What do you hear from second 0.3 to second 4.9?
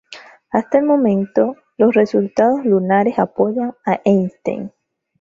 Hasta el momento, los resultados lunares apoyan a Einstein.